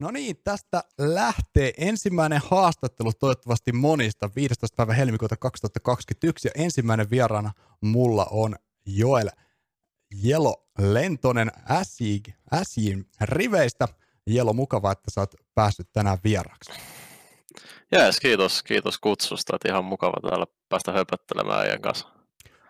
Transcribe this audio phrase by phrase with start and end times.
[0.00, 4.76] No niin, tästä lähtee ensimmäinen haastattelu toivottavasti monista 15.
[4.76, 8.56] päivä helmikuuta 2021 ja ensimmäinen vieraana mulla on
[8.86, 9.28] Joel
[10.22, 11.50] Jelo Lentonen
[12.62, 13.88] SJin riveistä.
[14.26, 16.72] Jelo, mukava, että sä oot päässyt tänään vieraksi.
[17.92, 22.08] Jees, kiitos, kiitos kutsusta, että ihan mukava täällä päästä höpöttelemään äijän kanssa.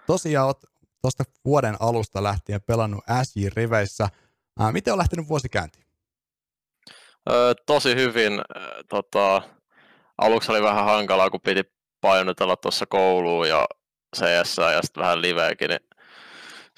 [0.06, 0.61] Tosiaan oot
[1.02, 4.08] tuosta vuoden alusta lähtien pelannut SJ-riveissä.
[4.58, 5.86] Ää, miten on lähtenyt vuosi käyntiin?
[7.30, 8.40] Öö, tosi hyvin.
[8.89, 9.43] Tota,
[10.18, 11.62] aluksi oli vähän hankalaa, kun piti
[12.00, 13.66] painotella tuossa kouluun ja
[14.16, 15.80] CS ja sitten vähän liveäkin, niin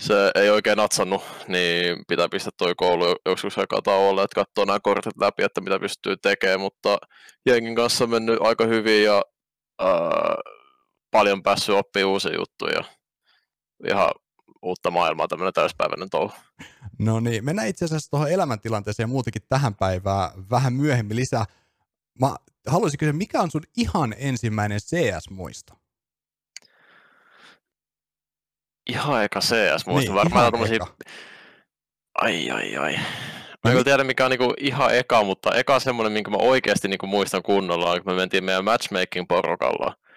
[0.01, 4.79] se ei oikein natsannut, niin pitää pistää toi koulu joskus aikaa tauolle, että katsoo nämä
[4.83, 6.99] kortit läpi, että mitä pystyy tekemään, mutta
[7.47, 9.23] jengin kanssa on mennyt aika hyvin ja
[9.81, 10.35] ää,
[11.11, 12.85] paljon päässyt oppimaan uusia juttuja.
[13.89, 14.11] Ihan
[14.63, 16.33] uutta maailmaa, tämmöinen täyspäiväinen touhu.
[16.99, 21.45] No niin, mennään itse asiassa tuohon elämäntilanteeseen ja muutenkin tähän päivään vähän myöhemmin lisää.
[22.21, 25.73] Mä haluaisin kysyä, mikä on sun ihan ensimmäinen CS-muisto?
[28.89, 30.87] Ihan eka CS-muisto, niin, varmaan tommosia...
[32.15, 32.97] Ai, ai, ai.
[33.65, 36.89] Mä en no, tiedä mikä on niinku ihan eka, mutta eka semmoinen, minkä mä oikeasti
[36.89, 39.95] niinku muistan kunnolla, kun me mentiin meidän matchmaking-porukalla–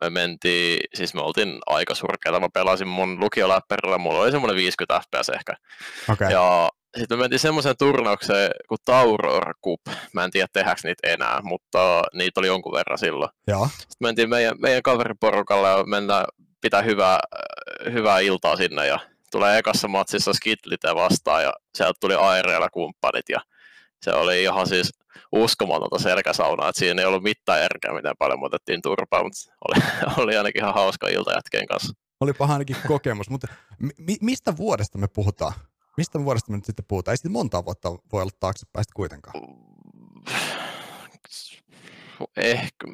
[0.00, 5.00] me mentiin, siis me oltiin aika surkeita, mä pelasin mun lukioläppärillä, mulla oli semmoinen 50
[5.00, 5.52] fps ehkä.
[6.12, 6.30] Okay.
[6.30, 9.80] Ja sitten me mentiin semmoiseen turnaukseen kuin Tauror Cup.
[10.12, 13.30] Mä en tiedä tehdäänkö niitä enää, mutta niitä oli jonkun verran silloin.
[13.48, 13.68] Joo.
[13.68, 16.24] Sitten mentiin meidän, meidän kaveriporukalle ja mennään
[16.60, 17.20] pitää hyvää,
[17.92, 18.98] hyvää iltaa sinne ja
[19.30, 23.40] tulee ekassa matsissa Skitlite vastaan ja sieltä tuli Aireella kumppanit ja
[24.04, 24.92] se oli ihan siis
[25.32, 29.82] uskomatonta selkäsaunaa, että siinä ei ollut mitään järkeä, miten paljon me otettiin turpaa, mutta oli,
[30.24, 31.92] oli ainakin ihan hauska ilta jätkeen kanssa.
[32.38, 33.46] paha ainakin kokemus, mutta
[33.78, 35.52] mi- mistä vuodesta me puhutaan?
[35.96, 37.12] Mistä vuodesta me nyt sitten puhutaan?
[37.12, 39.34] Ei sitten monta vuotta voi olla taaksepäin kuitenkaan.
[42.36, 42.86] Ehkä,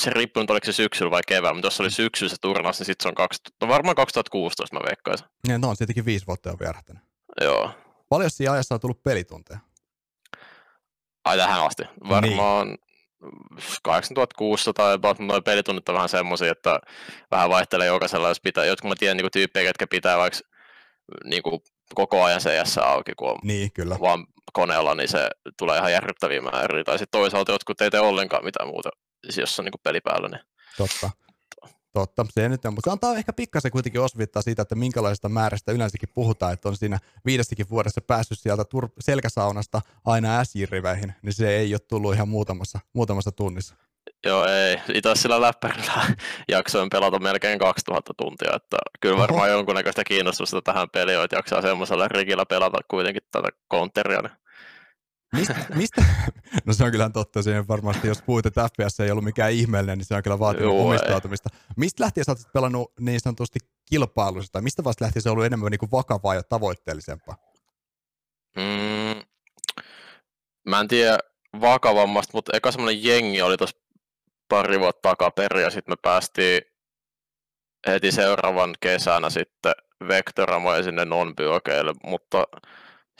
[0.00, 2.86] se riippuu nyt oliko se syksyllä vai keväällä, mutta jos oli syksyllä se turnaus, niin
[2.86, 5.26] sitten se on kaksi, no varmaan 2016 mä veikkaisin.
[5.48, 7.02] Ja no on tietenkin viisi vuotta jo vierähtänyt.
[7.40, 7.70] Joo.
[8.08, 9.60] Paljon siinä ajassa on tullut pelitunteja?
[11.30, 11.82] Ai tähän asti.
[12.08, 12.78] Varmaan niin.
[13.82, 16.80] 8600 about noin pelitunnit on vähän semmoisia, että
[17.30, 20.38] vähän vaihtelee jokaisella, jos pitää, jotkut mä tiedän niin tyyppejä, jotka pitää vaikka
[21.24, 21.60] niin kuin
[21.94, 23.96] koko ajan CS auki, kun on niin, kyllä.
[24.00, 26.84] vaan koneella, niin se tulee ihan järkyttäviä määriä.
[26.84, 28.90] Tai sitten toisaalta jotkut ei tee ollenkaan mitään muuta,
[29.24, 30.28] siis jos on niin kuin peli päällä.
[30.28, 30.40] Niin...
[30.76, 31.10] Totta.
[31.92, 35.72] Totta, se nyt on, mutta se antaa ehkä pikkasen kuitenkin osvittaa siitä, että minkälaisesta määrästä
[35.72, 41.56] yleensäkin puhutaan, että on siinä viidessäkin vuodessa päässyt sieltä tur- selkäsaunasta aina S-riveihin, niin se
[41.56, 43.74] ei ole tullut ihan muutamassa, muutamassa tunnissa.
[44.26, 44.80] Joo, ei.
[44.94, 45.92] Itse sillä läppärillä
[46.48, 49.56] jaksoin pelata melkein 2000 tuntia, että kyllä varmaan Oho.
[49.56, 54.20] jonkunnäköistä kiinnostusta tähän peliin, että jaksaa semmoisella rigillä pelata kuitenkin tätä counteria.
[54.20, 54.32] Niin
[55.36, 56.04] Mistä, mistä,
[56.64, 59.98] no se on kyllä totta, siihen varmasti jos puhuit, että FPS ei ollut mikään ihmeellinen,
[59.98, 61.48] niin se on kyllä vaatinut Joo, omistautumista.
[61.52, 61.60] Ei.
[61.76, 63.58] Mistä lähtien sä oot pelannut niin sanotusti
[63.90, 67.36] kilpailusta, tai mistä vasta lähtien se on ollut enemmän niin kuin vakavaa ja tavoitteellisempaa?
[68.56, 69.22] Mm,
[70.68, 71.18] mä en tiedä
[71.60, 73.76] vakavammasta, mutta eka semmoinen jengi oli tuossa
[74.48, 76.62] pari vuotta takaperin, ja sitten me päästiin
[77.86, 79.72] heti seuraavan kesänä sitten
[80.08, 81.34] Vectoramoja sinne non
[82.04, 82.44] mutta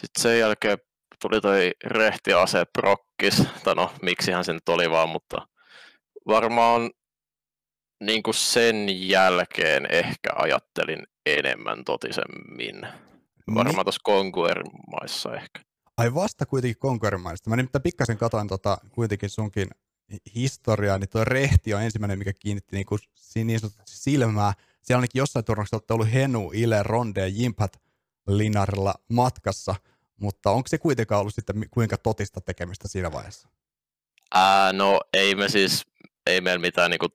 [0.01, 0.79] sitten sen jälkeen
[1.21, 5.49] tuli toi rehtiase prokkis, tai no miksihän se nyt oli vaan, mutta
[6.27, 6.91] varmaan
[8.05, 12.83] niin kuin sen jälkeen ehkä ajattelin enemmän totisemmin.
[13.55, 15.61] Varmaan tuossa Conquer-maissa ehkä.
[15.97, 17.51] Ai vasta kuitenkin Conquer-maista.
[17.51, 19.69] Mä nimittäin pikkasen katoin tota, kuitenkin sunkin
[20.35, 23.01] historiaa, niin tuo rehti on ensimmäinen, mikä kiinnitti niin, kuin,
[23.35, 24.53] niin silmää.
[24.83, 27.81] Siellä ainakin jossain turnauksessa ollut Henu, Ile, Ronde ja Jimpat
[28.27, 29.75] Linarilla matkassa–
[30.21, 33.49] mutta onko se kuitenkaan ollut sitten kuinka totista tekemistä siinä vaiheessa?
[34.35, 35.87] Ää, no ei me siis,
[36.27, 37.09] ei meillä mitään niinku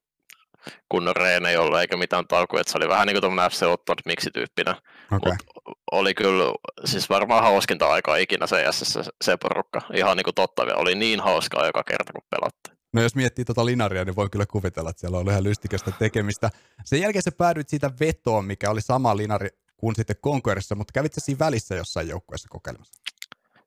[0.90, 3.96] kunnon reenejä ollut eikä mitään taukoja, että se oli vähän niin kuin tuommoinen FC Otton
[4.06, 4.76] miksi-tyyppinen.
[5.12, 5.32] Okay.
[5.32, 6.46] Mut oli kyllä,
[6.86, 9.82] siis varmaan hauskinta aikaa ikinä se, se, se porukka.
[9.94, 12.78] Ihan niin kuin totta, oli niin hauskaa joka kerta, kun pelattiin.
[12.94, 16.50] No jos miettii tuota linaria, niin voi kyllä kuvitella, että siellä oli ihan lystikästä tekemistä.
[16.86, 21.14] Sen jälkeen se päädyit siitä vetoon, mikä oli sama linari kuin sitten Conquerissa, mutta kävit
[21.18, 23.02] siinä välissä jossain joukkueessa kokeilemassa?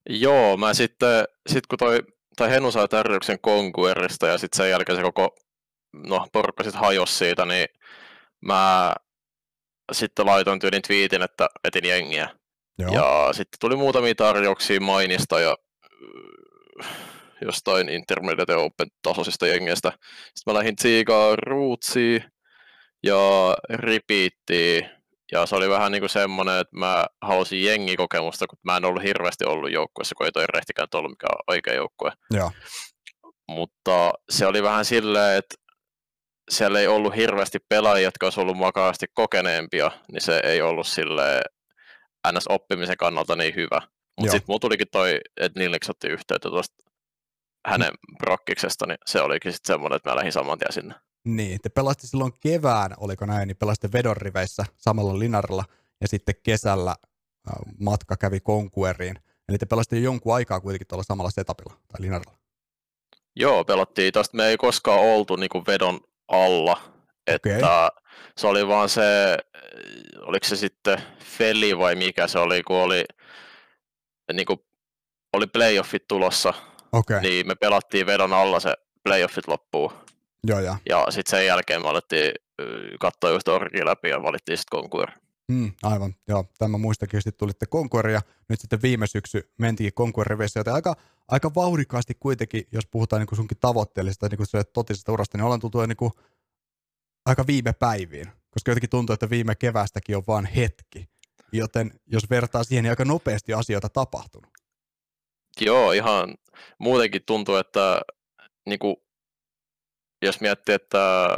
[0.09, 2.03] Joo, mä sitten, sit kun toi,
[2.37, 5.37] tai Henu sai tarjouksen Conquerista ja sitten sen jälkeen se koko
[5.93, 7.69] no, porukka sitten hajosi siitä, niin
[8.41, 8.95] mä
[9.93, 12.29] sitten laitoin tyylin twiitin, että etin jengiä.
[12.79, 12.95] Joo.
[12.95, 15.57] Ja sitten tuli muutamia tarjouksia mainista ja
[16.85, 16.91] äh,
[17.43, 19.93] jostain Intermediate Open tasoisista jengistä.
[20.35, 22.25] Sitten mä lähdin Tsiigaan Rootsiin
[23.03, 24.91] ja Repeattiin
[25.33, 29.03] Ja se oli vähän niin kuin semmoinen, että mä halusin jengikokemusta, kun mä en ollut
[29.03, 32.13] hirveästi ollut joukkueessa, kun ei toi rehtikään ollut mikään oikea joukkue.
[32.31, 32.53] Joo.
[33.49, 35.55] Mutta se oli vähän silleen, että
[36.51, 41.43] siellä ei ollut hirveästi pelaajia, jotka olisi ollut makaasti kokeneempia, niin se ei ollut sille
[42.29, 43.81] NS-oppimisen kannalta niin hyvä.
[44.21, 46.77] Mutta sitten mulla tulikin toi, että Nilnix otti yhteyttä tuosta
[47.67, 50.95] hänen brokkiksesta, niin se olikin sitten semmoinen, että mä lähdin saman tien sinne.
[51.25, 55.65] Niin, te pelasitte silloin kevään, oliko näin, niin pelasitte vedon riveissä samalla linarilla,
[56.01, 56.97] ja sitten kesällä
[57.81, 59.19] matka kävi Conqueriin.
[59.49, 62.39] Eli te pelasitte jo jonkun aikaa kuitenkin tuolla samalla setupilla tai linarilla.
[63.37, 64.13] Joo, pelattiin.
[64.13, 66.81] Tuosta me ei koskaan oltu niin kuin vedon alla.
[67.27, 68.03] Että okay.
[68.37, 69.39] se oli vaan se,
[70.21, 73.05] oliko se sitten Feli vai mikä se oli, kun oli,
[74.33, 74.59] niin kuin,
[75.33, 76.55] oli playoffit tulossa,
[76.93, 77.21] okay.
[77.21, 79.93] niin me pelattiin vedon alla se playoffit loppuun.
[80.47, 82.33] Joo, ja ja sitten sen jälkeen me alettiin
[83.01, 85.13] katsoa just orgia läpi ja valittiin sitten konkuori.
[85.53, 86.45] Mm, aivan, joo.
[86.59, 90.97] Tämä muistakin, sitten tulitte konkuori ja nyt sitten viime syksy mentiin konkuoriveissä, joten aika,
[91.29, 95.87] aika vauhdikkaasti kuitenkin, jos puhutaan niin sunkin tavoitteellisesta niin kuin totisesta urasta, niin ollaan tultu
[95.87, 96.13] niin kuin
[97.27, 101.09] aika viime päiviin, koska jotenkin tuntuu, että viime kevästäkin on vain hetki.
[101.53, 104.51] Joten jos vertaa siihen, niin aika nopeasti asioita tapahtunut.
[105.61, 106.35] Joo, ihan
[106.79, 108.01] muutenkin tuntuu, että
[108.67, 108.97] niin kuin,
[110.23, 111.37] jos miettii, että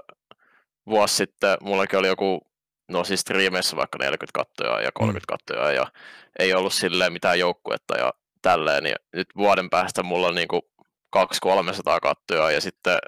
[0.87, 2.41] vuosi sitten mullakin oli joku,
[2.89, 5.37] no siis striimeissä vaikka 40 kattoja ja 30 mm.
[5.37, 5.87] kattoja ja
[6.39, 8.13] ei ollut silleen mitään joukkuetta ja
[8.43, 10.63] tälleen, niin nyt vuoden päästä mulla on niin kuin
[11.17, 11.21] 200-300
[12.03, 12.99] kattoja ja sitten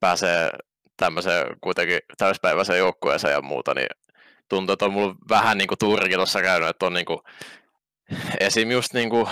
[0.00, 0.50] pääsee
[0.96, 3.88] tämmöiseen kuitenkin täyspäiväiseen joukkueeseen ja muuta, niin
[4.48, 7.18] tuntuu, että on mulla vähän niin kuin tuurikin tuossa käynyt, että on niin kuin,
[8.40, 8.70] esim.
[8.70, 9.26] just niin kuin,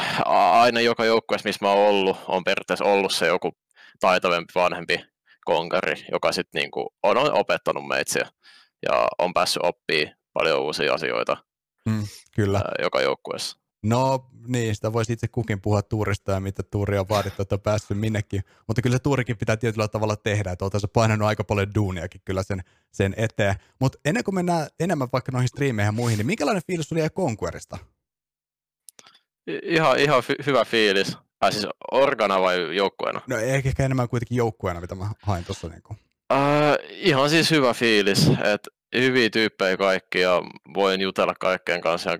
[0.53, 3.57] aina joka joukkueessa, missä mä oon ollut, on periaatteessa ollut se joku
[4.01, 5.14] taitavempi vanhempi
[5.45, 8.31] konkari, joka sitten niin kuin on opettanut meitä
[8.83, 11.37] ja on päässyt oppimaan paljon uusia asioita
[11.87, 12.07] mm,
[12.37, 12.59] kyllä.
[12.59, 13.59] Ää, joka joukkueessa.
[13.83, 17.61] No niin, sitä voisi itse kukin puhua tuurista ja mitä tuuria on vaadittu, että on
[17.61, 18.43] päässyt minnekin.
[18.67, 22.43] Mutta kyllä se tuurikin pitää tietyllä tavalla tehdä, että oltaisiin painanut aika paljon duuniakin kyllä
[22.43, 22.61] sen,
[22.93, 23.55] sen eteen.
[23.81, 27.11] Mutta ennen kuin mennään enemmän vaikka noihin striimeihin ja muihin, niin minkälainen fiilis sulla jäi
[27.11, 27.79] Conquerista?
[29.63, 31.19] Ihan, ihan fi- hyvä fiilis.
[31.45, 33.21] Ai siis organa vai joukkueena?
[33.27, 35.69] No ehkä enemmän kuitenkin joukkueena, mitä mä hain tuossa.
[35.69, 35.99] Niin uh,
[36.91, 40.43] ihan siis hyvä fiilis, että hyviä tyyppejä kaikki ja
[40.75, 42.19] voin jutella kaikkeen kanssa ja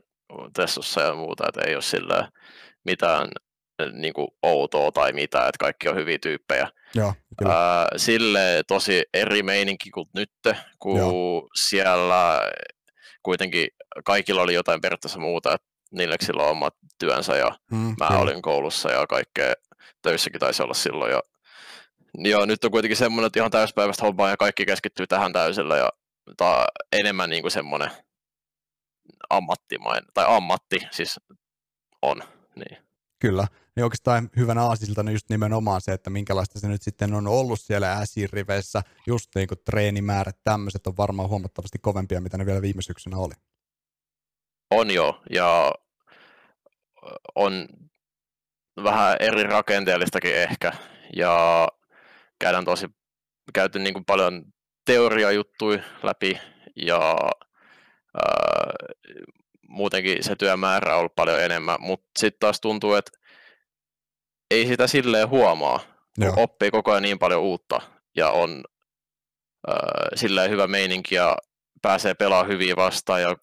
[0.57, 2.29] Tessussa ja muuta, että ei ole sillä
[2.85, 3.29] mitään
[3.93, 6.69] niin kuin outoa tai mitä, että kaikki on hyviä tyyppejä.
[6.95, 7.15] Joo,
[7.49, 10.31] Ää, sille tosi eri meininki kuin nyt,
[10.79, 11.49] kun Joo.
[11.55, 12.41] siellä
[13.23, 13.69] kuitenkin
[14.05, 18.21] kaikilla oli jotain periaatteessa muuta, että Nilleksillä on omat työnsä ja mm, mä kyllä.
[18.21, 19.53] olin koulussa ja kaikkea
[20.03, 21.13] töissäkin taisi olla silloin.
[21.13, 21.21] Ja,
[22.25, 25.89] ja nyt on kuitenkin semmoinen, että ihan täyspäiväistä hommaa ja kaikki keskittyy tähän täysillä ja
[26.37, 27.91] tai enemmän niin kuin semmoinen
[29.31, 31.21] ammattimainen, tai ammatti siis
[32.03, 32.23] on.
[32.57, 32.85] Niin.
[33.21, 33.47] Kyllä.
[33.77, 37.93] Niin oikeastaan hyvänä aasisiltana just nimenomaan se, että minkälaista se nyt sitten on ollut siellä
[37.93, 43.17] äsiriveissä, just niin kuin treenimäärät, tämmöiset on varmaan huomattavasti kovempia, mitä ne vielä viime syksynä
[43.17, 43.35] oli.
[44.71, 45.73] On jo, ja
[47.35, 47.67] on
[48.85, 50.73] vähän eri rakenteellistakin ehkä,
[51.17, 51.69] ja
[52.39, 52.87] käydään tosi,
[53.55, 54.45] käyty niin kuin paljon
[54.87, 56.41] teoriajuttuja läpi,
[56.77, 57.17] ja
[58.17, 58.73] ää,
[59.69, 63.11] muutenkin se työmäärä on ollut paljon enemmän, mutta sitten taas tuntuu, että
[64.51, 65.79] ei sitä silleen huomaa,
[66.15, 66.35] kun Joo.
[66.37, 67.81] oppii koko ajan niin paljon uutta
[68.17, 68.65] ja on
[69.69, 71.37] ää, silleen hyvä meininki ja
[71.83, 73.37] pääsee pelaamaan hyvin vastaan ja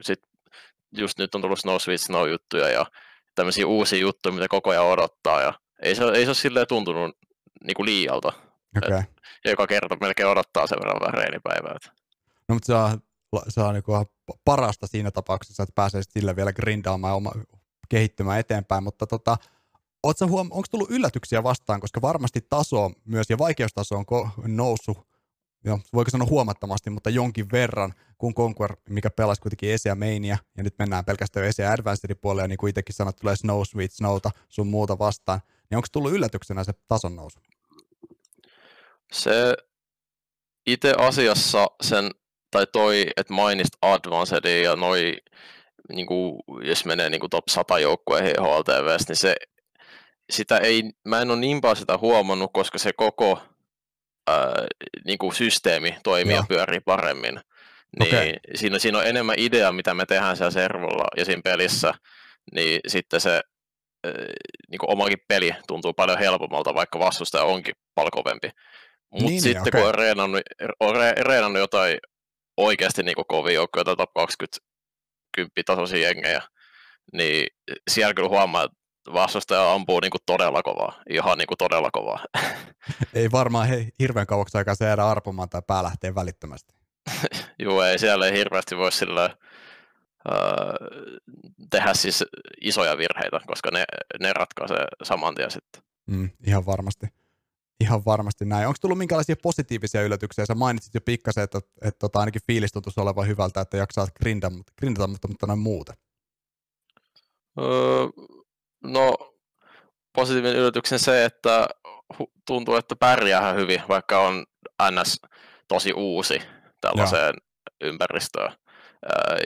[0.00, 0.30] sitten
[0.96, 2.86] just nyt on tullut Snow Sweet Snow juttuja ja
[3.36, 5.52] tämmöisiä uusia juttuja, mitä koko ajan odottaa ja
[5.82, 7.16] ei se, ei se ole silleen tuntunut
[7.64, 8.32] niinku liialta.
[8.76, 8.98] Okay.
[8.98, 9.06] Et,
[9.44, 11.76] joka kerta melkein odottaa sen verran vähän reenipäivää.
[12.48, 13.00] No mutta se on
[13.48, 13.84] se on niin
[14.44, 17.32] parasta siinä tapauksessa, että pääsee sillä vielä grindaamaan ja oma,
[17.88, 19.36] kehittymään eteenpäin, mutta tota,
[20.26, 24.98] huom- onko tullut yllätyksiä vastaan, koska varmasti taso myös ja vaikeustaso on ko- noussut,
[25.66, 30.38] jo, voiko sanoa huomattavasti, mutta jonkin verran, kun Conquer, mikä pelasi kuitenkin Ese ja Mainia,
[30.56, 33.92] ja nyt mennään pelkästään Ese ja Advancedin puolelle, niin kuin itsekin sanot, tulee Snow Sweet
[33.92, 37.40] Snowta sun muuta vastaan, niin onko tullut yllätyksenä se tason nousu?
[39.12, 39.56] Se
[40.66, 42.10] itse asiassa sen
[42.50, 45.16] tai toi, että mainist Advanced ja noi,
[45.92, 49.36] niin kuin, jos menee niin kuin top 100 joukkueen HLTVstä, niin se,
[50.30, 53.38] sitä ei, mä en ole niin paljon sitä huomannut, koska se koko
[54.26, 54.66] ää,
[55.04, 56.40] niin kuin systeemi toimii Joo.
[56.40, 57.40] ja pyörii paremmin.
[57.98, 58.32] Niin okay.
[58.54, 61.94] siinä, siinä on enemmän idea, mitä me tehdään siellä servolla ja siinä pelissä,
[62.54, 63.40] niin sitten se
[64.70, 68.50] niin kuin omakin peli tuntuu paljon helpommalta, vaikka vastustaja onkin paljon kovempi.
[69.10, 69.80] Mutta niin, niin, sitten okay.
[69.80, 70.40] kun on reenannut,
[70.80, 71.98] on reenannut jotain
[72.56, 74.58] oikeasti niin kuin kovin joukkoja, top 20
[75.66, 76.42] tasoisia jengejä,
[77.12, 77.46] niin
[77.90, 78.78] siellä kyllä huomaa, että
[79.12, 82.24] vastustaja ampuu niin kuin todella kovaa, ihan niin kuin todella kovaa.
[83.14, 86.74] Ei varmaan he, hirveän kauaksi aikaa se jäädä arpomaan tai pää lähtee välittömästi.
[87.58, 89.30] Joo, ei siellä ei hirveästi voi sillä
[91.70, 92.24] tehdä siis
[92.60, 93.84] isoja virheitä, koska ne,
[94.20, 95.82] ne ratkaisee saman tien sitten.
[96.06, 97.06] Mm, ihan varmasti.
[97.80, 98.66] Ihan varmasti näin.
[98.66, 100.46] Onko tullut minkälaisia positiivisia yllätyksiä?
[100.46, 104.06] Sä mainitsit jo pikkasen, että, että, että tota, ainakin fiilis tuntuisi olevan hyvältä, että jaksaa
[104.22, 105.94] grindata, grindata mutta, mutta noin muuta.
[107.60, 108.06] Öö,
[108.84, 109.14] no,
[110.12, 111.68] positiivinen yllätyksen se, että
[112.46, 114.44] tuntuu, että pärjää hyvin, vaikka on
[114.90, 115.20] NS
[115.68, 116.42] tosi uusi
[116.80, 117.90] tällaiseen Joo.
[117.90, 118.52] ympäristöön.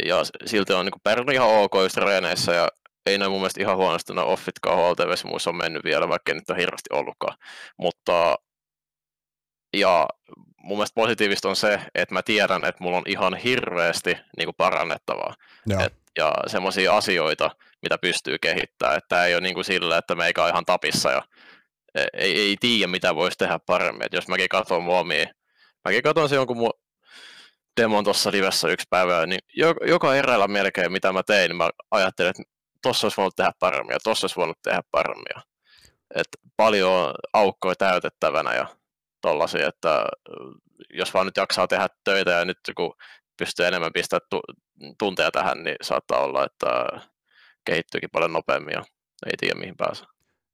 [0.06, 2.68] Ja silti on niin pärjännyt ihan ok just reeneissä ja
[3.06, 6.50] ei näin mun mielestä ihan huonosti no offitkaan HLTVssä muissa on mennyt vielä, vaikka nyt
[6.50, 7.38] ole hirveästi ollutkaan.
[7.76, 8.34] Mutta
[9.76, 10.08] ja
[10.62, 14.54] mun mielestä positiivista on se, että mä tiedän, että mulla on ihan hirveästi niin kuin
[14.56, 15.34] parannettavaa.
[15.84, 17.50] Et, ja semmoisia asioita,
[17.82, 18.98] mitä pystyy kehittämään.
[18.98, 21.22] Että ei ole niin kuin sillä, että meikä on ihan tapissa ja
[21.94, 24.06] e, ei, ei tiedä, mitä voisi tehdä paremmin.
[24.06, 25.26] Et jos mäkin katson mua omia,
[25.84, 26.72] mäkin katson se jonkun mun
[27.80, 29.40] demon tuossa livessä yksi päivä, niin
[29.86, 32.42] joka erällä melkein, mitä mä tein, niin mä ajattelin, että
[32.82, 35.42] tossa olisi voinut tehdä paremmin ja tossa olisi voinut tehdä paremmin.
[36.14, 38.66] Et paljon aukkoja täytettävänä ja
[39.20, 40.04] tollasia, että
[40.90, 42.94] jos vaan nyt jaksaa tehdä töitä ja nyt kun
[43.36, 44.28] pystyy enemmän pistämään
[44.98, 46.68] tunteja tähän, niin saattaa olla, että
[47.64, 48.84] kehittyykin paljon nopeammin ja
[49.26, 50.06] ei tiedä mihin pääsee.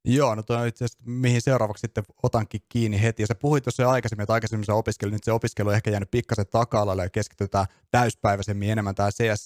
[0.05, 3.23] Joo, no tuo on itse asiassa, mihin seuraavaksi sitten otankin kiinni heti.
[3.23, 5.91] Ja sä puhuit tuossa jo aikaisemmin, että aikaisemmin sä opiskelit, nyt se opiskelu on ehkä
[5.91, 9.45] jäänyt pikkasen taka ja keskitytään täyspäiväisemmin enemmän tähän CS.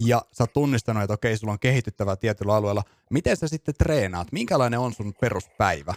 [0.00, 2.82] Ja sä oot tunnistanut, että okei, sulla on kehityttävää tietyllä alueella.
[3.10, 4.32] Miten sä sitten treenaat?
[4.32, 5.94] Minkälainen on sun peruspäivä?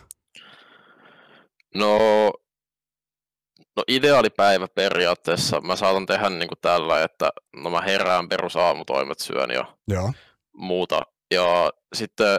[1.75, 1.97] No,
[3.75, 5.61] no ideaalipäivä periaatteessa.
[5.61, 10.13] Mä saatan tehdä niin kuin tällä, että no mä herään perusaamutoimet syön ja Joo.
[10.57, 11.01] Muuta.
[11.31, 12.37] Ja sitten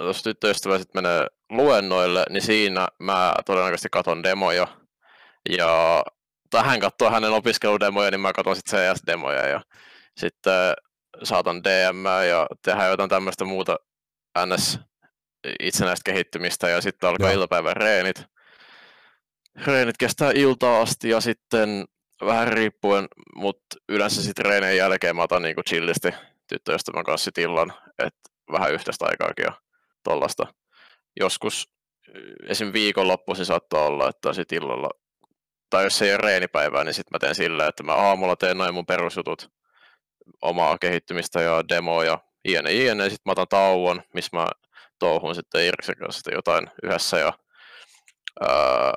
[0.00, 4.66] jos tyttöystävä sitten menee luennoille, niin siinä mä todennäköisesti katon demoja.
[5.58, 6.02] Ja
[6.50, 9.60] tähän katsoa hänen opiskeludemoja, niin mä katson sitten CS-demoja ja
[10.16, 10.72] sitten
[11.22, 13.76] saatan DM ja tehdä jotain tämmöistä muuta
[14.46, 14.78] NS
[15.60, 17.34] itsenäistä kehittymistä ja sitten alkaa Joo.
[17.34, 18.24] iltapäivän reenit.
[19.66, 21.84] Reenit kestää iltaa asti ja sitten
[22.24, 26.14] vähän riippuen, mutta yleensä sitten reenien jälkeen mä otan niinku chillisti
[26.50, 29.52] tyttöystävän kanssa illan, että vähän yhteistä aikaakin ja
[30.04, 30.46] tollasta.
[31.20, 31.70] Joskus
[32.46, 32.72] esim.
[32.72, 34.90] viikonloppuisin saattaa olla, että sit illalla,
[35.70, 38.74] tai jos ei ole reenipäivää, niin sitten mä teen sillä, että mä aamulla teen noin
[38.74, 39.50] mun perusjutut,
[40.42, 43.04] omaa kehittymistä ja demoa ja jne, jne.
[43.04, 44.46] Sitten mä otan tauon, missä mä
[44.98, 47.32] touhun sitten Irksen kanssa jotain yhdessä ja,
[48.40, 48.92] ää,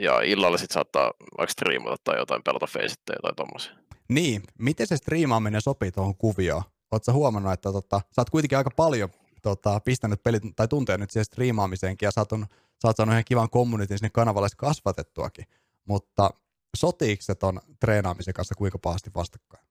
[0.00, 3.85] ja illalla sitten saattaa vaikka striimata tai jotain, pelata Faceit tai jotain tommosia.
[4.08, 6.62] Niin, miten se striimaaminen sopii tuohon kuvioon?
[6.90, 9.08] Oletko huomannut, että tota, sä oot kuitenkin aika paljon
[9.42, 12.46] tota, pistänyt pelit tai tunteja nyt siihen striimaamiseenkin ja sä oot, on,
[12.82, 15.44] sä oot saanut ihan kivan communityn sinne kanavalle kasvatettuakin,
[15.84, 16.30] mutta
[16.76, 19.64] sotiiko se ton treenaamisen kanssa kuinka pahasti vastakkain?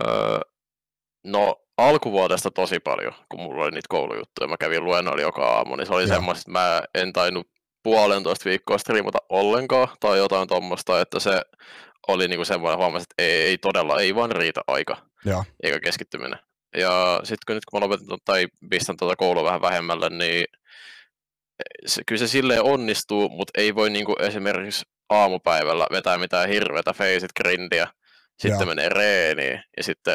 [0.00, 0.40] Öö,
[1.24, 4.48] no alkuvuodesta tosi paljon, kun mulla oli niitä koulujuttuja.
[4.48, 7.46] Mä kävin luennoilla joka aamu, niin se oli semmoista, että mä en tainnut
[7.82, 11.42] puolentoista viikkoa striimata ollenkaan tai jotain tuommoista, että se
[12.12, 15.44] oli niinku semmoinen huomasi, että ei, ei todella, ei vaan riitä aika ja.
[15.62, 16.38] eikä keskittyminen.
[16.76, 20.44] Ja sitten kun nyt kun mä lopetan tai pistän tuota koulua vähän vähemmälle, niin
[21.86, 27.32] se, kyllä se silleen onnistuu, mutta ei voi niinku esimerkiksi aamupäivällä vetää mitään hirveätä faceit
[27.36, 27.88] grindiä,
[28.38, 30.14] sitten menee reeniin ja sitten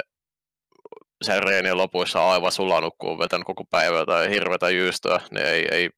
[1.24, 5.68] sen reenien lopuissa aivan sulanut, kun on vetänyt koko päivää tai hirveätä jyystöä, niin ei,
[5.72, 5.90] ei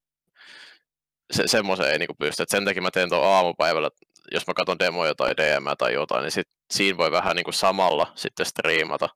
[1.33, 2.43] se, semmoisen ei niinku pysty.
[2.43, 3.89] Et sen takia mä teen tuon aamupäivällä,
[4.31, 8.11] jos mä katson demoja tai DM tai jotain, niin sit, siinä voi vähän niinku samalla
[8.15, 9.09] sitten striimata.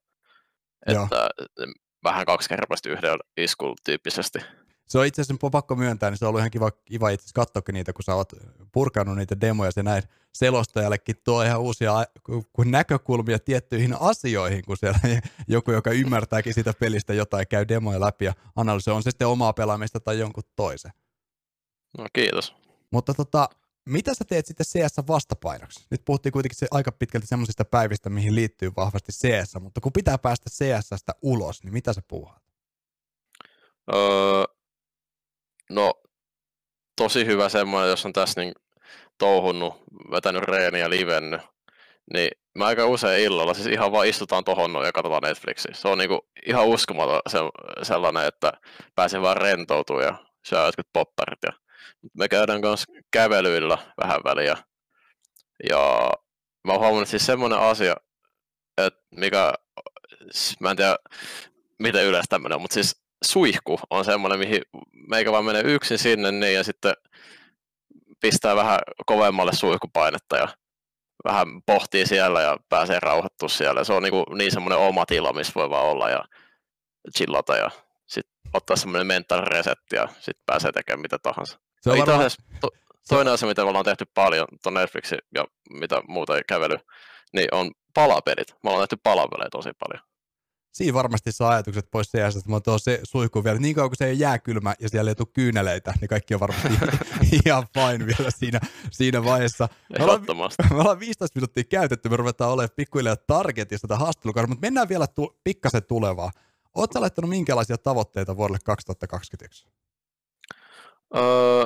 [0.88, 1.30] Että
[2.04, 4.40] vähän kaksi kerrasta yhden iskulla tyyppisesti.
[4.88, 7.42] Se on itse asiassa pakko myöntää, niin se on ollut ihan kiva, kiva itse asiassa
[7.42, 8.34] katsoa niitä, kun sä oot
[8.72, 10.04] purkanut niitä demoja, se näin
[10.34, 11.94] selostajallekin tuo ihan uusia
[12.66, 15.00] näkökulmia tiettyihin asioihin, kun siellä
[15.48, 19.54] joku, joka ymmärtääkin sitä pelistä jotain, käy demoja läpi ja analysoi, on se sitten omaa
[19.54, 20.92] pelaamista tai jonkun toisen.
[21.98, 22.56] No kiitos.
[22.92, 23.50] Mutta tota,
[23.86, 25.86] mitä sä teet sitten CS vastapainoksi?
[25.92, 30.18] Nyt puhuttiin kuitenkin se aika pitkälti semmoisista päivistä, mihin liittyy vahvasti CS, mutta kun pitää
[30.18, 32.42] päästä CSstä ulos, niin mitä sä puhuat?
[33.94, 34.44] Öö,
[35.70, 35.94] no,
[36.96, 38.54] tosi hyvä semmoinen, jos on tässä niin
[39.18, 39.74] touhunnut,
[40.12, 41.42] vetänyt reeniä livennyt,
[42.14, 45.74] niin mä aika usein illalla siis ihan vaan istutaan tohon ja katsotaan Netflixiä.
[45.76, 47.38] Se on niinku ihan uskomaton se,
[47.84, 48.52] sellainen, että
[48.96, 51.52] pääsen vaan rentoutumaan ja syö jotkut popparit ja
[52.14, 54.58] me käydään kanssa kävelyillä vähän väliä.
[55.70, 56.12] Ja
[56.68, 57.96] mä oon huomannut siis semmoinen asia,
[58.78, 59.54] että mikä,
[60.60, 60.98] mä en tiedä
[61.80, 64.62] miten yleensä tämmöinen mutta siis suihku on semmoinen, mihin
[65.10, 66.94] meikä vaan menee yksin sinne niin, ja sitten
[68.22, 70.48] pistää vähän kovemmalle suihkupainetta ja
[71.24, 73.84] vähän pohtii siellä ja pääsee rauhoittua siellä.
[73.84, 76.26] Se on niin, kuin, niin semmoinen oma tila, missä voi vaan olla ja
[77.18, 77.70] chillata ja
[78.08, 81.60] sitten ottaa semmoinen mental resetti ja sitten pääsee tekemään mitä tahansa.
[81.82, 82.32] Se on varmaan...
[82.62, 82.70] to,
[83.10, 86.76] toinen asia, mitä me ollaan tehty paljon tuon Netflixin ja mitä muuta kävely,
[87.34, 88.52] niin on palapelit.
[88.64, 90.12] Me ollaan tehty palapelejä tosi paljon
[90.72, 93.60] siinä varmasti saa ajatukset pois seassa, että mä se suihku vielä.
[93.60, 96.40] Niin kauan kuin se ei jää kylmä ja siellä ei tule kyyneleitä, niin kaikki on
[96.40, 96.68] varmasti
[97.46, 98.60] ihan fine vielä siinä,
[98.92, 99.70] siinä vaiheessa.
[99.98, 100.26] Me ollaan,
[100.70, 105.08] me ollaan 15 minuuttia käytetty, me ruvetaan olemaan pikkuhiljaa targetissa tätä haastattelukautta, mutta mennään vielä
[105.08, 106.32] tu- pikkasen tulevaa.
[106.76, 109.68] Oletko laittanut minkälaisia tavoitteita vuodelle 2021?
[111.16, 111.66] Öö,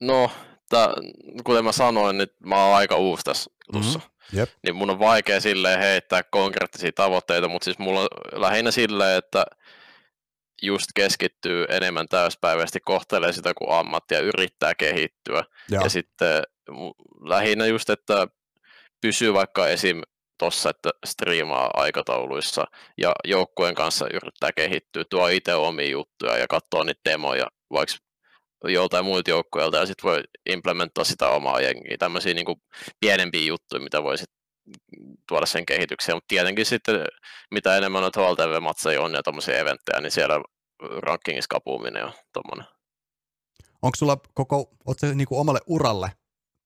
[0.00, 0.30] no,
[0.68, 0.88] tää,
[1.44, 3.98] kuten mä sanoin, niin mä oon aika uusi tässä jutussa.
[3.98, 4.38] Mm-hmm.
[4.38, 4.48] Yep.
[4.62, 9.44] Niin mun on vaikea silleen heittää konkreettisia tavoitteita, mutta siis mulla on lähinnä silleen, että
[10.62, 15.44] just keskittyy enemmän täyspäiväisesti, kohtelee sitä kuin ammattia, yrittää kehittyä.
[15.70, 16.42] Ja, ja sitten
[17.20, 18.26] lähinnä just, että
[19.00, 20.02] pysyy vaikka esim.
[20.38, 22.64] tuossa, että striimaa aikatauluissa
[22.98, 27.94] ja joukkueen kanssa yrittää kehittyä, tuo itse omia juttuja ja katsoa niitä demoja, vaikka
[28.64, 31.96] joltain muilta joukkueilta ja sitten voi implementoida sitä omaa jengiä.
[31.98, 32.62] Tämmöisiä niin kuin
[33.00, 34.30] pienempiä juttuja, mitä voi sit
[35.28, 37.06] tuoda sen kehitykseen, mutta tietenkin sitten
[37.50, 40.40] mitä enemmän noita HLTV-matseja on ja tuommoisia eventtejä, niin siellä
[41.02, 42.66] rankingissa kapuuminen on tuommoinen.
[43.82, 46.12] Onko sulla koko, ootko niin kuin omalle uralle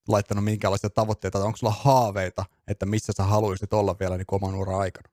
[0.09, 4.55] laittanut minkälaisia tavoitteita, tai onko sulla haaveita, että missä sä haluaisit olla vielä niin oman
[4.55, 5.09] uran aikana?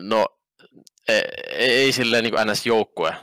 [0.00, 0.26] No,
[1.08, 1.22] ei,
[1.58, 3.14] ei silleen niin kuin NS-joukkue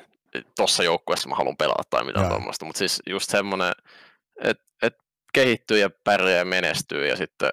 [0.55, 3.71] tuossa joukkueessa mä haluan pelata tai mitään tuommoista, mutta siis just semmoinen,
[4.43, 4.97] että et
[5.33, 7.49] kehittyy ja pärjää ja menestyy ja sitten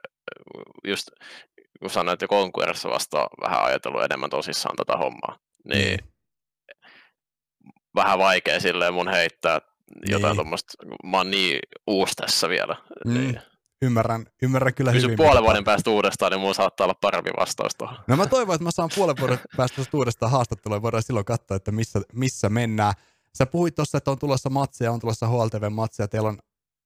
[0.84, 1.08] just
[1.80, 6.08] kun sanoit, että konkurrissa vasta vähän ajatellut enemmän tosissaan tätä hommaa, niin mm.
[7.94, 9.60] vähän vaikea silleen mun heittää
[10.08, 10.36] jotain niin.
[10.36, 10.72] tuommoista,
[11.04, 12.76] mä oon niin uusi tässä vielä.
[13.04, 13.14] Mm.
[13.14, 13.40] Niin.
[13.82, 15.16] Ymmärrän, ymmärrän kyllä Kysy hyvin.
[15.16, 17.98] puolen vuoden päästä uudestaan, niin mun saattaa olla parempi vastaus tuohon.
[18.06, 21.56] No mä toivon, että mä saan puolen vuoden päästä uudestaan haastattelua ja voidaan silloin katsoa,
[21.56, 22.94] että missä, missä mennään.
[23.38, 26.08] Sä puhuit tuossa, että on tulossa matseja, on tulossa HLTV-matseja.
[26.08, 26.38] Teillä on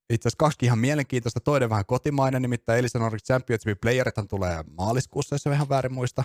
[0.09, 1.39] itse asiassa kaksi ihan mielenkiintoista.
[1.39, 6.23] Toinen vähän kotimainen, nimittäin Elisa Nordic Championship Playerithan tulee maaliskuussa, jos vähän väärin muista.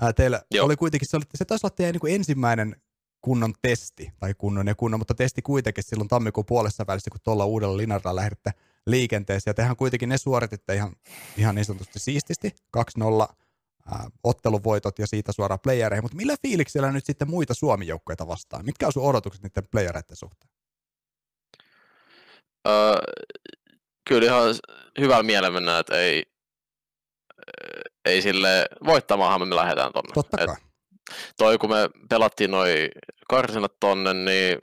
[0.00, 0.66] Ää, teillä Joo.
[0.66, 2.76] oli kuitenkin, se, oli, se taisi olla teidän niin ensimmäinen
[3.20, 7.44] kunnon testi, tai kunnon ja kunnon, mutta testi kuitenkin silloin tammikuun puolessa välissä, kun tuolla
[7.44, 8.50] uudella linjalla lähdette
[8.86, 9.50] liikenteeseen.
[9.50, 10.92] Ja tehän kuitenkin ne suorititte ihan,
[11.36, 12.80] ihan niin sanotusti siististi, 2-0
[13.92, 16.04] ää, otteluvoitot ja siitä suoraan playereihin.
[16.04, 18.64] Mutta millä fiiliksellä nyt sitten muita Suomi-joukkoita vastaan?
[18.64, 20.50] Mitkä on sun odotukset niiden playereiden suhteen?
[22.68, 22.94] Öö,
[24.08, 24.54] kyllä ihan
[25.00, 26.22] hyvällä mielellä mennään, että ei,
[28.04, 30.10] ei sille voittamaanhan me lähdetään tonne.
[30.14, 30.56] Totta kai.
[31.10, 32.88] Et toi kun me pelattiin noi
[33.28, 34.58] karsinat tonne, niin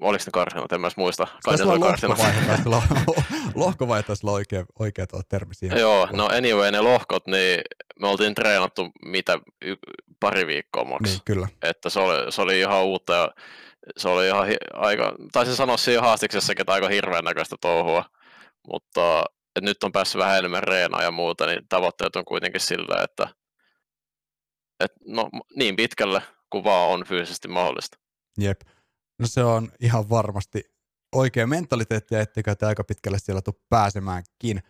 [0.00, 1.26] oliko ne karsinat, en mä muista.
[1.42, 2.82] Taisi olla lohkovaihe, taisi olla,
[3.54, 5.78] lohkovaihe taisi olla oikea, oikea tuo termi siihen.
[5.78, 7.60] Joo, no anyway, ne lohkot, niin
[8.00, 9.76] me oltiin treenattu mitä y-
[10.20, 11.10] pari viikkoa maks.
[11.10, 11.48] Niin, kyllä.
[11.62, 13.28] Että se oli, se oli ihan uutta ja
[13.96, 18.04] se oli ihan hi- aika, taisin sanoa siinä haastiksessakin, että aika hirveän näköistä touhua,
[18.68, 19.24] mutta
[19.56, 23.28] että nyt on päässyt vähän enemmän reenaa ja muuta, niin tavoitteet on kuitenkin sillä, että,
[24.80, 27.98] että no, niin pitkälle kuin vaan on fyysisesti mahdollista.
[28.38, 28.60] Jep.
[29.24, 30.64] No se on ihan varmasti
[31.14, 34.62] oikea mentaliteetti, etteikö te aika pitkälle siellä tule pääsemäänkin.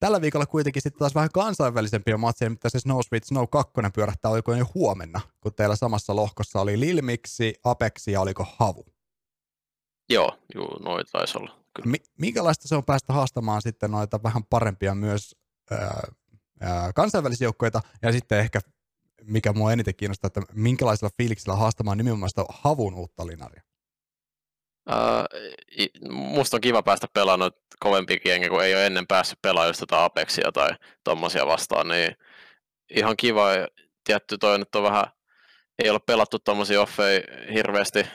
[0.00, 4.30] Tällä viikolla kuitenkin sitten taas vähän kansainvälisempiä matseja, mitä se Snow Speed Snow 2 pyörähtää
[4.30, 8.86] oliko jo huomenna, kun teillä samassa lohkossa oli Lilmiksi, Apexi ja oliko Havu.
[10.10, 11.50] Joo, juu, noin taisi olla.
[11.74, 11.90] Kyllä.
[11.90, 15.36] Mi- minkälaista se on päästä haastamaan sitten noita vähän parempia myös
[15.70, 16.02] ää,
[16.60, 18.60] ää, kansainvälisiä joukkoita ja sitten ehkä
[19.24, 23.69] mikä mua eniten kiinnostaa, että minkälaisella fiiliksellä haastamaan nimenomaan sitä Havun uutta linaria?
[24.90, 29.80] Uh, musta on kiva päästä pelaamaan kovempikin jengi, kun ei ole ennen päässyt pelaamaan just
[29.80, 30.70] tätä Apexia tai
[31.04, 32.16] tommosia vastaan, niin
[32.94, 33.48] ihan kiva.
[34.04, 35.04] Tietty toi nyt on vähän,
[35.84, 37.20] ei ole pelattu tommosia offeja
[37.52, 38.06] hirveästi.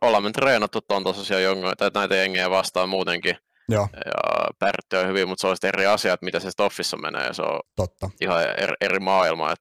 [0.00, 3.36] Ollaan me treenattu ton tosiaan jongo, tai näitä jengejä vastaan muutenkin.
[3.68, 3.88] Joo.
[3.94, 6.96] Ja pärtti on hyvin, mutta se on sitten eri asia, että mitä se sitten offissa
[6.96, 8.10] menee, ja se on Totta.
[8.20, 9.54] ihan eri, eri maailma.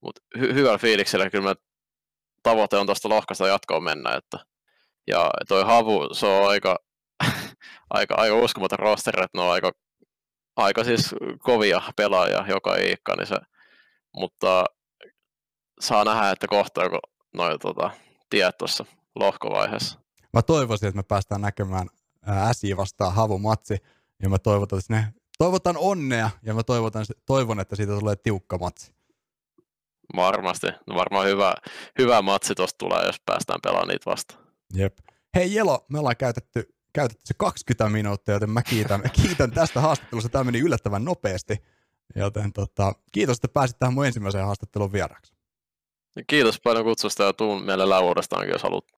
[0.00, 1.54] Mutta hy- hyvällä fiiliksellä kyllä me
[2.42, 4.38] tavoite on tuosta lohkasta jatkoon mennä, että
[5.06, 6.78] ja toi Havu, se on aika,
[7.90, 9.72] aika, aika uskomaton roster, että ne on aika,
[10.56, 13.36] aika siis kovia pelaajia joka iikka, niin se,
[14.16, 14.64] mutta
[15.80, 16.98] saa nähdä, että kohtaako
[17.34, 17.90] noin tota,
[18.30, 18.84] tiet tuossa
[19.14, 20.00] lohkovaiheessa.
[20.32, 21.86] Mä toivoisin, että me päästään näkemään
[22.52, 23.76] SJ vastaan Havu matsi,
[24.22, 25.06] ja mä toivotan, että ne
[25.38, 28.94] toivotan onnea ja mä toivotan, toivon, että siitä tulee tiukka matsi.
[30.16, 30.66] Varmasti.
[30.86, 31.54] No varmaan hyvä,
[31.98, 34.41] hyvä matsi tuosta tulee, jos päästään pelaamaan niitä vastaan.
[34.74, 34.98] Jep.
[35.34, 40.28] Hei Jelo, me ollaan käytetty, käytetty se 20 minuuttia, joten mä kiitän, kiitän tästä haastattelusta.
[40.28, 41.62] Tämä meni yllättävän nopeasti.
[42.16, 45.32] Joten tota, kiitos, että pääsit tähän mun ensimmäiseen haastattelun vieraaksi.
[46.26, 48.84] Kiitos paljon kutsusta ja tuun mielellään uudestaankin, jos haluat